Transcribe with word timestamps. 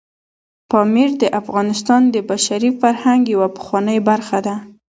پامیر 0.71 1.09
د 1.21 1.23
افغانستان 1.41 2.01
د 2.13 2.15
بشري 2.29 2.69
فرهنګ 2.79 3.21
یوه 3.33 3.47
پخوانۍ 3.57 3.99
برخه 4.09 4.37
ده. 4.45 4.55